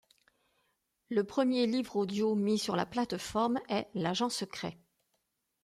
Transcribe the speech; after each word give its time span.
Le 1.09 1.23
premier 1.23 1.67
livre 1.67 1.97
audio 1.97 2.33
mis 2.33 2.57
sur 2.57 2.75
la 2.75 2.87
plateforme 2.87 3.59
est 3.69 3.87
L'Agent 3.93 4.29
secret. 4.29 4.79